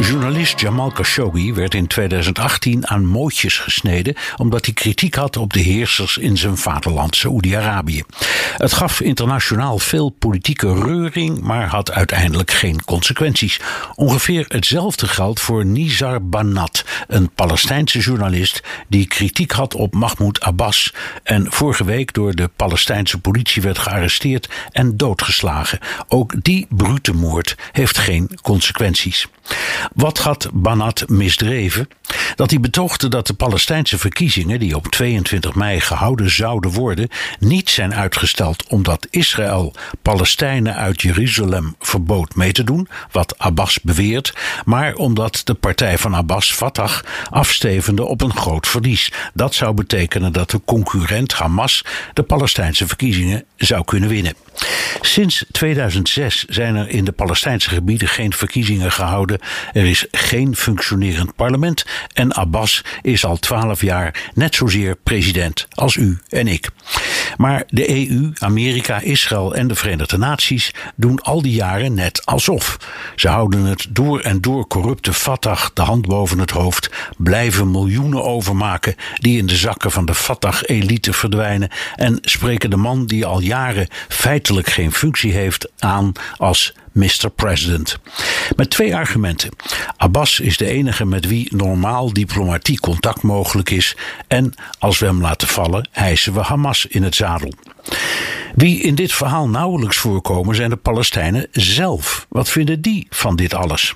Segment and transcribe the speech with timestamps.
[0.00, 5.60] Journalist Jamal Khashoggi werd in 2018 aan mootjes gesneden omdat hij kritiek had op de
[5.60, 8.02] heersers in zijn vaderland Saoedi-Arabië.
[8.56, 13.60] Het gaf internationaal veel politieke reuring, maar had uiteindelijk geen consequenties.
[13.94, 20.94] Ongeveer hetzelfde geldt voor Nizar Banat, een Palestijnse journalist die kritiek had op Mahmoud Abbas
[21.22, 25.78] en vorige week door de Palestijnse politie werd gearresteerd en doodgeslagen.
[26.08, 29.28] Ook die brute moord heeft geen consequenties.
[29.94, 31.88] Wat had Banat misdreven?
[32.34, 37.70] Dat hij betoogde dat de Palestijnse verkiezingen, die op 22 mei gehouden zouden worden, niet
[37.70, 44.94] zijn uitgesteld omdat Israël Palestijnen uit Jeruzalem verbood mee te doen, wat Abbas beweert, maar
[44.94, 46.98] omdat de partij van Abbas, Fatah,
[47.30, 49.12] afstevende op een groot verlies.
[49.34, 54.34] Dat zou betekenen dat de concurrent Hamas de Palestijnse verkiezingen zou kunnen winnen.
[55.00, 59.38] Sinds 2006 zijn er in de Palestijnse gebieden geen verkiezingen gehouden.
[59.74, 65.96] Er is geen functionerend parlement en Abbas is al twaalf jaar net zozeer president als
[65.96, 66.68] u en ik.
[67.36, 72.78] Maar de EU, Amerika, Israël en de Verenigde Naties doen al die jaren net alsof.
[73.16, 78.24] Ze houden het door en door corrupte Fatah de hand boven het hoofd, blijven miljoenen
[78.24, 83.40] overmaken die in de zakken van de Fatah-elite verdwijnen en spreken de man die al
[83.40, 87.30] jaren feitelijk geen functie heeft aan als Mr.
[87.34, 87.98] President.
[88.56, 89.50] Met twee argumenten.
[89.96, 93.96] Abbas is de enige met wie normaal diplomatiek contact mogelijk is.
[94.26, 97.52] En als we hem laten vallen, hijsen we Hamas in het zadel.
[98.54, 102.26] Wie in dit verhaal nauwelijks voorkomen zijn de Palestijnen zelf.
[102.28, 103.94] Wat vinden die van dit alles?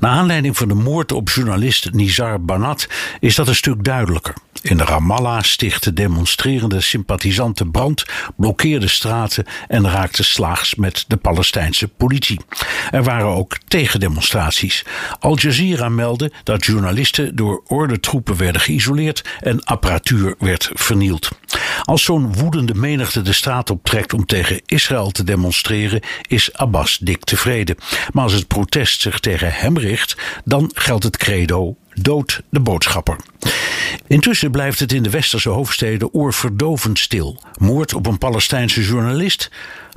[0.00, 2.88] Na aanleiding van de moord op journalist Nizar Banat
[3.20, 4.34] is dat een stuk duidelijker.
[4.62, 8.04] In de Ramallah stichtten demonstrerende sympathisanten brand,
[8.36, 12.40] blokkeerden straten en raakten slaags met de Palestijnse politie.
[12.90, 14.84] Er waren ook tegendemonstraties.
[15.20, 21.30] Al Jazeera meldde dat journalisten door ordentroepen werden geïsoleerd en apparatuur werd vernield.
[21.82, 27.24] Als zo'n woedende menigte de straat optrekt om tegen Israël te demonstreren, is Abbas dik
[27.24, 27.76] tevreden.
[28.12, 33.16] Maar als het protest zich tegen hem richt, dan geldt het credo dood de boodschapper.
[34.06, 37.42] Intussen blijft het in de westerse hoofdsteden oorverdovend stil.
[37.58, 39.50] Moord op een Palestijnse journalist,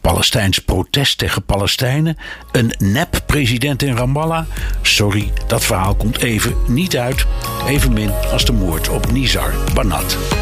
[0.00, 2.16] Palestijns protest tegen Palestijnen,
[2.52, 4.46] een nep-president in Ramallah.
[4.82, 7.26] Sorry, dat verhaal komt even niet uit,
[7.66, 10.41] evenmin als de moord op Nizar Banat.